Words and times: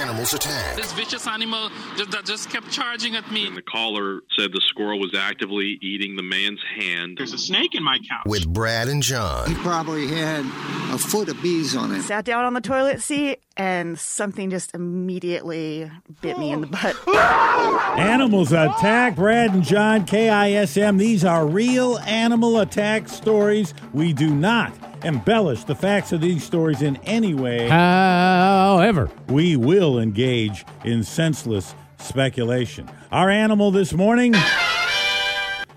Animals 0.00 0.32
Attack. 0.32 0.76
This 0.76 0.92
vicious 0.94 1.26
animal 1.26 1.70
just, 1.96 2.10
that 2.12 2.24
just 2.24 2.48
kept 2.48 2.70
charging 2.70 3.16
at 3.16 3.30
me. 3.30 3.46
And 3.46 3.54
the 3.56 3.60
caller 3.60 4.20
said 4.34 4.50
the 4.50 4.62
squirrel 4.62 4.98
was 4.98 5.14
actively 5.14 5.78
eating 5.82 6.16
the 6.16 6.22
man's 6.22 6.60
hand. 6.74 7.18
There's 7.18 7.34
a 7.34 7.38
snake 7.38 7.74
in 7.74 7.84
my 7.84 7.98
couch. 7.98 8.22
With 8.24 8.48
Brad 8.48 8.88
and 8.88 9.02
John. 9.02 9.50
He 9.50 9.54
probably 9.56 10.06
had 10.06 10.46
a 10.90 10.96
foot 10.96 11.28
of 11.28 11.42
bees 11.42 11.76
on 11.76 11.94
it. 11.94 12.00
Sat 12.00 12.24
down 12.24 12.46
on 12.46 12.54
the 12.54 12.62
toilet 12.62 13.02
seat 13.02 13.40
and 13.58 13.98
something 13.98 14.48
just 14.48 14.74
immediately 14.74 15.90
bit 16.22 16.38
me 16.38 16.50
in 16.50 16.62
the 16.62 16.66
butt. 16.66 16.96
Animals 17.98 18.52
Attack, 18.52 19.16
Brad 19.16 19.52
and 19.52 19.62
John, 19.62 20.06
KISM. 20.06 20.98
These 20.98 21.26
are 21.26 21.46
real 21.46 21.98
animal 21.98 22.58
attack 22.58 23.06
stories. 23.10 23.74
We 23.92 24.14
do 24.14 24.30
not 24.34 24.72
embellish 25.04 25.64
the 25.64 25.74
facts 25.74 26.12
of 26.12 26.20
these 26.20 26.44
stories 26.44 26.82
in 26.82 26.96
any 27.04 27.34
way. 27.34 27.68
However, 27.68 29.10
we 29.28 29.56
will 29.56 29.98
engage 29.98 30.64
in 30.84 31.04
senseless 31.04 31.74
speculation. 31.98 32.90
Our 33.12 33.30
animal 33.30 33.70
this 33.70 33.92
morning, 33.92 34.34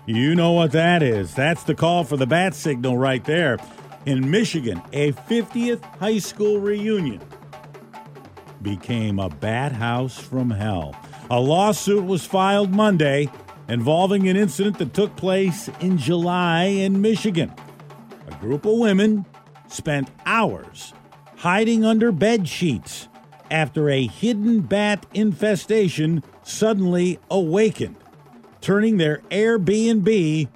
you 0.06 0.34
know 0.34 0.52
what 0.52 0.72
that 0.72 1.02
is. 1.02 1.34
That's 1.34 1.62
the 1.64 1.74
call 1.74 2.04
for 2.04 2.16
the 2.16 2.26
bat 2.26 2.54
signal 2.54 2.96
right 2.96 3.24
there. 3.24 3.58
In 4.06 4.30
Michigan, 4.30 4.82
a 4.92 5.12
50th 5.12 5.82
high 5.98 6.18
school 6.18 6.60
reunion 6.60 7.20
became 8.62 9.18
a 9.18 9.28
bat 9.28 9.72
house 9.72 10.18
from 10.18 10.50
hell. 10.50 10.94
A 11.30 11.40
lawsuit 11.40 12.04
was 12.04 12.26
filed 12.26 12.70
Monday 12.70 13.30
involving 13.68 14.28
an 14.28 14.36
incident 14.36 14.78
that 14.78 14.92
took 14.92 15.16
place 15.16 15.70
in 15.80 15.96
July 15.96 16.64
in 16.64 17.00
Michigan. 17.00 17.52
A 18.26 18.34
group 18.36 18.64
of 18.64 18.78
women 18.78 19.26
spent 19.68 20.10
hours 20.26 20.92
hiding 21.36 21.84
under 21.84 22.12
bed 22.12 22.48
sheets 22.48 23.08
after 23.50 23.90
a 23.90 24.06
hidden 24.06 24.60
bat 24.60 25.06
infestation 25.12 26.22
suddenly 26.42 27.18
awakened, 27.30 27.96
turning 28.60 28.96
their 28.96 29.18
Airbnb 29.30 30.48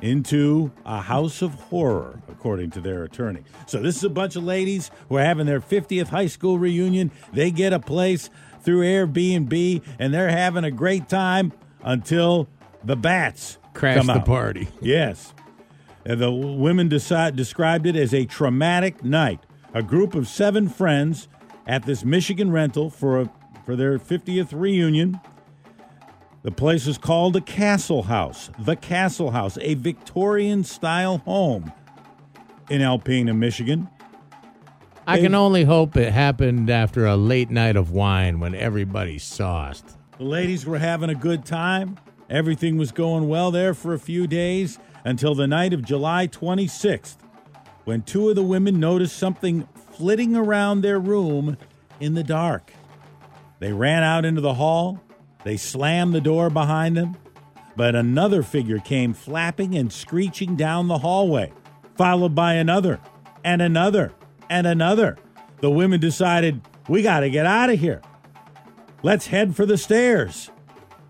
into 0.00 0.70
a 0.84 1.00
house 1.00 1.42
of 1.42 1.54
horror, 1.54 2.22
according 2.28 2.70
to 2.70 2.80
their 2.80 3.04
attorney. 3.04 3.42
So, 3.66 3.80
this 3.80 3.96
is 3.96 4.04
a 4.04 4.10
bunch 4.10 4.36
of 4.36 4.44
ladies 4.44 4.90
who 5.08 5.16
are 5.16 5.24
having 5.24 5.46
their 5.46 5.60
50th 5.60 6.08
high 6.08 6.26
school 6.26 6.58
reunion. 6.58 7.10
They 7.32 7.50
get 7.50 7.72
a 7.72 7.80
place 7.80 8.28
through 8.62 8.82
Airbnb 8.82 9.82
and 9.98 10.12
they're 10.12 10.30
having 10.30 10.64
a 10.64 10.70
great 10.70 11.08
time 11.08 11.52
until 11.82 12.48
the 12.82 12.96
bats 12.96 13.58
crash 13.72 13.96
come 13.96 14.06
the 14.06 14.14
out. 14.14 14.26
party. 14.26 14.68
Yes. 14.80 15.32
And 16.06 16.20
the 16.20 16.30
women 16.30 16.88
decide, 16.88 17.34
described 17.36 17.86
it 17.86 17.96
as 17.96 18.12
a 18.12 18.26
traumatic 18.26 19.02
night. 19.02 19.40
A 19.72 19.82
group 19.82 20.14
of 20.14 20.28
seven 20.28 20.68
friends 20.68 21.28
at 21.66 21.84
this 21.84 22.04
Michigan 22.04 22.50
rental 22.52 22.90
for 22.90 23.22
a, 23.22 23.30
for 23.64 23.74
their 23.74 23.98
50th 23.98 24.48
reunion. 24.52 25.18
The 26.42 26.50
place 26.50 26.86
is 26.86 26.98
called 26.98 27.36
a 27.36 27.40
Castle 27.40 28.02
House. 28.02 28.50
The 28.58 28.76
Castle 28.76 29.30
House, 29.30 29.56
a 29.62 29.74
Victorian 29.74 30.62
style 30.62 31.18
home 31.18 31.72
in 32.68 32.82
Alpena, 32.82 33.34
Michigan. 33.34 33.88
I 35.06 35.20
can 35.20 35.34
only 35.34 35.64
hope 35.64 35.96
it 35.96 36.12
happened 36.12 36.70
after 36.70 37.06
a 37.06 37.16
late 37.16 37.50
night 37.50 37.76
of 37.76 37.90
wine 37.90 38.40
when 38.40 38.54
everybody's 38.54 39.22
sauced. 39.22 39.98
The 40.18 40.24
ladies 40.24 40.64
were 40.64 40.78
having 40.78 41.10
a 41.10 41.14
good 41.14 41.44
time. 41.44 41.98
Everything 42.30 42.78
was 42.78 42.90
going 42.90 43.28
well 43.28 43.50
there 43.50 43.74
for 43.74 43.92
a 43.92 43.98
few 43.98 44.26
days 44.26 44.78
until 45.04 45.34
the 45.34 45.46
night 45.46 45.72
of 45.72 45.84
July 45.84 46.26
26th, 46.26 47.16
when 47.84 48.02
two 48.02 48.30
of 48.30 48.36
the 48.36 48.42
women 48.42 48.80
noticed 48.80 49.16
something 49.16 49.68
flitting 49.92 50.34
around 50.34 50.80
their 50.80 50.98
room 50.98 51.56
in 52.00 52.14
the 52.14 52.24
dark. 52.24 52.72
They 53.60 53.72
ran 53.72 54.02
out 54.02 54.24
into 54.24 54.40
the 54.40 54.54
hall. 54.54 55.00
They 55.44 55.56
slammed 55.56 56.14
the 56.14 56.20
door 56.20 56.50
behind 56.50 56.96
them, 56.96 57.16
but 57.76 57.94
another 57.94 58.42
figure 58.42 58.78
came 58.78 59.12
flapping 59.12 59.76
and 59.76 59.92
screeching 59.92 60.56
down 60.56 60.88
the 60.88 60.98
hallway, 60.98 61.52
followed 61.96 62.34
by 62.34 62.54
another 62.54 62.98
and 63.44 63.60
another 63.60 64.12
and 64.48 64.66
another. 64.66 65.18
The 65.60 65.70
women 65.70 66.00
decided, 66.00 66.62
we 66.88 67.02
got 67.02 67.20
to 67.20 67.30
get 67.30 67.46
out 67.46 67.70
of 67.70 67.78
here. 67.78 68.02
Let's 69.02 69.26
head 69.26 69.54
for 69.54 69.66
the 69.66 69.76
stairs. 69.76 70.50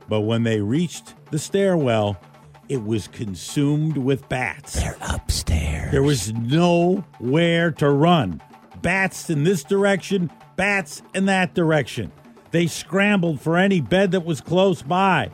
But 0.09 0.22
when 0.22 0.43
they 0.43 0.60
reached 0.60 1.15
the 1.31 1.38
stairwell, 1.38 2.21
it 2.69 2.85
was 2.85 3.09
consumed 3.09 3.97
with 3.97 4.29
bats. 4.29 4.75
They're 4.81 4.97
upstairs. 5.01 5.91
There 5.93 6.03
was 6.03 6.33
nowhere 6.33 7.71
to 7.73 7.91
run. 7.91 8.41
Bats 8.83 9.31
in 9.31 9.45
this 9.45 9.63
direction, 9.65 10.31
bats 10.57 11.03
in 11.15 11.27
that 11.27 11.55
direction. 11.55 12.13
They 12.51 12.67
scrambled 12.67 13.41
for 13.41 13.57
any 13.57 13.81
bed 13.81 14.13
that 14.13 14.25
was 14.25 14.41
close 14.41 14.83
by. 14.83 15.31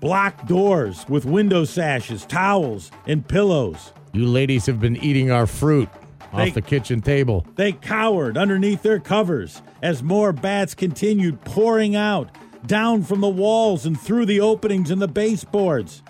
Blocked 0.00 0.46
doors 0.46 1.04
with 1.08 1.24
window 1.24 1.64
sashes, 1.64 2.26
towels, 2.26 2.90
and 3.06 3.26
pillows. 3.26 3.92
You 4.12 4.26
ladies 4.26 4.66
have 4.66 4.80
been 4.80 4.96
eating 4.96 5.30
our 5.30 5.46
fruit 5.46 5.88
They- 6.34 6.48
off 6.48 6.54
the 6.54 6.62
kitchen 6.62 7.00
table. 7.00 7.46
They 7.56 7.72
cowered 7.72 8.36
underneath 8.36 8.82
their 8.82 9.00
covers 9.00 9.62
as 9.82 10.02
more 10.02 10.32
bats 10.32 10.74
continued 10.74 11.40
pouring 11.44 11.96
out, 11.96 12.28
down 12.66 13.02
from 13.02 13.20
the 13.20 13.28
walls 13.28 13.84
and 13.86 14.00
through 14.00 14.26
the 14.26 14.40
openings 14.40 14.90
in 14.90 14.98
the 14.98 15.08
baseboards. 15.08 16.02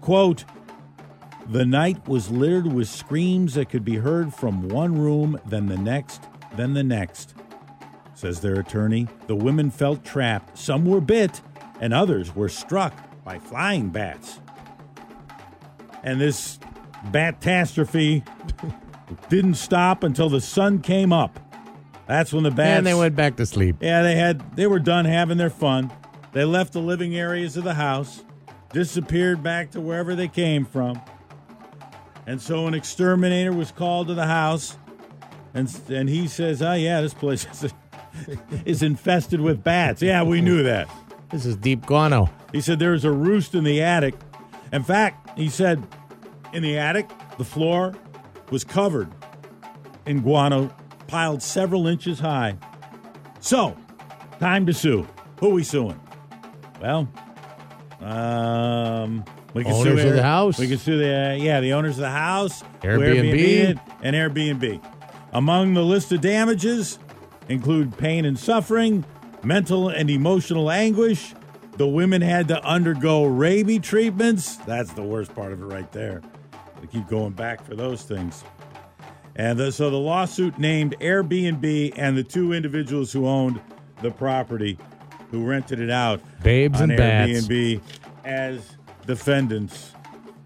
Quote, 0.00 0.44
the 1.48 1.64
night 1.64 2.06
was 2.06 2.30
littered 2.30 2.72
with 2.72 2.88
screams 2.88 3.54
that 3.54 3.70
could 3.70 3.84
be 3.84 3.96
heard 3.96 4.34
from 4.34 4.68
one 4.68 4.98
room, 4.98 5.40
then 5.46 5.66
the 5.66 5.78
next, 5.78 6.22
then 6.56 6.74
the 6.74 6.84
next. 6.84 7.34
Says 8.14 8.40
their 8.40 8.60
attorney, 8.60 9.08
the 9.28 9.36
women 9.36 9.70
felt 9.70 10.04
trapped. 10.04 10.58
Some 10.58 10.84
were 10.84 11.00
bit, 11.00 11.40
and 11.80 11.94
others 11.94 12.34
were 12.34 12.48
struck 12.48 12.92
by 13.24 13.38
flying 13.38 13.88
bats. 13.88 14.40
And 16.02 16.20
this 16.20 16.58
catastrophe, 17.12 18.24
didn't 19.28 19.54
stop 19.54 20.02
until 20.02 20.28
the 20.28 20.40
sun 20.40 20.80
came 20.80 21.12
up. 21.12 21.40
That's 22.08 22.32
when 22.32 22.42
the 22.42 22.50
bats 22.50 22.78
And 22.78 22.86
they 22.86 22.94
went 22.94 23.14
back 23.14 23.36
to 23.36 23.46
sleep. 23.46 23.76
yeah, 23.80 24.02
they 24.02 24.16
had 24.16 24.56
they 24.56 24.66
were 24.66 24.80
done 24.80 25.04
having 25.04 25.38
their 25.38 25.50
fun. 25.50 25.92
They 26.32 26.44
left 26.44 26.72
the 26.72 26.80
living 26.80 27.14
areas 27.16 27.56
of 27.56 27.64
the 27.64 27.74
house, 27.74 28.24
disappeared 28.72 29.42
back 29.42 29.70
to 29.72 29.80
wherever 29.80 30.14
they 30.14 30.28
came 30.28 30.64
from. 30.64 31.00
And 32.26 32.40
so 32.40 32.66
an 32.66 32.74
exterminator 32.74 33.52
was 33.52 33.70
called 33.70 34.08
to 34.08 34.14
the 34.14 34.26
house 34.26 34.76
and 35.54 35.80
and 35.88 36.08
he 36.08 36.28
says, 36.28 36.62
"Oh 36.62 36.74
yeah, 36.74 37.00
this 37.00 37.14
place 37.14 37.46
is, 37.62 37.72
is 38.64 38.82
infested 38.82 39.40
with 39.40 39.62
bats." 39.62 40.02
Yeah, 40.02 40.22
we 40.22 40.40
knew 40.40 40.62
that. 40.62 40.88
This 41.30 41.44
is 41.44 41.56
deep 41.56 41.84
guano. 41.84 42.30
He 42.52 42.60
said 42.60 42.78
there 42.78 42.92
was 42.92 43.04
a 43.04 43.12
roost 43.12 43.54
in 43.54 43.64
the 43.64 43.82
attic. 43.82 44.14
In 44.72 44.82
fact, 44.82 45.38
he 45.38 45.48
said 45.48 45.86
in 46.52 46.62
the 46.62 46.78
attic, 46.78 47.08
the 47.36 47.44
floor 47.44 47.94
was 48.50 48.64
covered 48.64 49.10
in 50.06 50.22
guano 50.22 50.74
piled 51.08 51.42
several 51.42 51.88
inches 51.88 52.20
high. 52.20 52.56
So, 53.40 53.76
time 54.38 54.66
to 54.66 54.72
sue. 54.72 55.08
Who 55.40 55.50
we 55.50 55.64
suing? 55.64 56.00
Well, 56.80 57.08
um, 58.00 59.24
we 59.54 59.64
can 59.64 59.72
Owners 59.72 60.00
sue 60.00 60.08
of 60.08 60.14
the 60.14 60.22
house? 60.22 60.58
We 60.58 60.68
can 60.68 60.78
sue 60.78 60.98
the 60.98 61.30
uh, 61.30 61.32
yeah 61.34 61.60
the 61.60 61.72
owners 61.72 61.96
of 61.96 62.02
the 62.02 62.10
house, 62.10 62.62
Airbnb. 62.82 63.34
it, 63.34 63.78
and 64.02 64.14
Airbnb. 64.14 64.84
Among 65.32 65.74
the 65.74 65.82
list 65.82 66.12
of 66.12 66.20
damages 66.20 66.98
include 67.48 67.96
pain 67.98 68.24
and 68.24 68.38
suffering, 68.38 69.04
mental 69.42 69.88
and 69.88 70.08
emotional 70.08 70.70
anguish. 70.70 71.34
The 71.76 71.86
women 71.86 72.22
had 72.22 72.48
to 72.48 72.62
undergo 72.64 73.24
rabies 73.24 73.82
treatments. 73.82 74.56
That's 74.56 74.92
the 74.92 75.02
worst 75.02 75.34
part 75.34 75.52
of 75.52 75.62
it 75.62 75.66
right 75.66 75.90
there. 75.92 76.22
They 76.80 76.86
keep 76.88 77.08
going 77.08 77.32
back 77.32 77.64
for 77.64 77.76
those 77.76 78.02
things. 78.02 78.42
And 79.38 79.56
the, 79.56 79.70
so 79.70 79.88
the 79.88 79.96
lawsuit 79.96 80.58
named 80.58 80.96
Airbnb 80.98 81.94
and 81.96 82.18
the 82.18 82.24
two 82.24 82.52
individuals 82.52 83.12
who 83.12 83.26
owned 83.26 83.60
the 84.02 84.10
property, 84.10 84.76
who 85.30 85.44
rented 85.44 85.80
it 85.80 85.90
out, 85.90 86.20
Babes 86.42 86.80
on 86.80 86.90
and 86.90 86.98
bats. 86.98 87.30
Airbnb 87.30 87.80
as 88.24 88.76
defendants. 89.06 89.92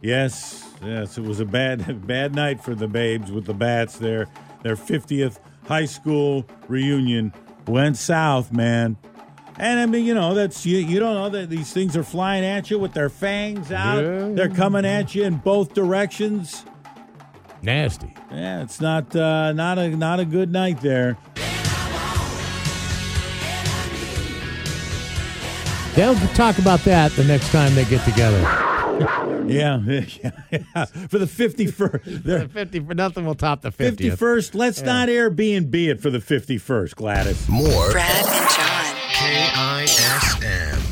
Yes, 0.03 0.71
yes, 0.85 1.17
it 1.17 1.25
was 1.25 1.41
a 1.41 1.45
bad 1.47 2.07
bad 2.07 2.35
night 2.35 2.63
for 2.63 2.75
the 2.75 2.87
babes 2.87 3.33
with 3.33 3.47
the 3.47 3.55
bats 3.55 3.97
there. 3.97 4.27
Their 4.63 4.77
50th 4.77 5.39
high 5.67 5.87
school 5.87 6.47
reunion 6.69 7.33
went 7.67 7.97
south, 7.97 8.53
man. 8.53 8.97
And 9.59 9.81
I 9.81 9.87
mean, 9.87 10.05
you 10.05 10.15
know, 10.15 10.35
that's 10.35 10.67
you, 10.67 10.79
you 10.79 10.99
don't 10.99 11.15
know 11.15 11.29
that 11.31 11.51
these 11.51 11.73
things 11.73 11.97
are 11.97 12.03
flying 12.03 12.45
at 12.45 12.71
you 12.71 12.79
with 12.79 12.93
their 12.95 13.09
fangs 13.09 13.71
out. 13.71 14.03
Yeah. 14.03 14.29
They're 14.33 14.49
coming 14.49 14.85
at 14.85 15.15
you 15.15 15.25
in 15.25 15.37
both 15.37 15.73
directions. 15.75 16.65
Nasty. 17.63 18.13
Yeah, 18.31 18.63
it's 18.63 18.81
not 18.81 19.15
uh, 19.15 19.53
not 19.53 19.79
a 19.79 19.89
not 19.91 20.21
a 20.21 20.25
good 20.25 20.53
night 20.53 20.81
there. 20.81 21.17
They'll 25.95 26.15
talk 26.35 26.59
about 26.59 26.81
that 26.81 27.13
the 27.13 27.25
next 27.25 27.51
time 27.53 27.75
they 27.75 27.85
get 27.85 28.05
together. 28.05 28.41
Yeah, 29.45 29.81
yeah, 29.81 30.05
yeah. 30.53 30.85
For 30.85 31.19
the 31.19 31.27
51st. 31.27 32.05
The 32.23 32.39
The 32.39 32.49
50 32.49 32.81
for 32.81 32.95
nothing 32.95 33.27
will 33.27 33.35
top 33.35 33.63
the 33.63 33.71
51st. 33.71 34.55
Let's 34.55 34.83
not 34.83 35.09
Airbnb 35.09 35.75
it 35.75 36.01
for 36.01 36.11
the 36.11 36.19
51st, 36.19 36.95
Gladys. 36.95 37.49
More 37.49 37.91
Brad 37.91 38.25
and 38.25 38.51
John. 38.51 38.95
KISM. 39.11 40.92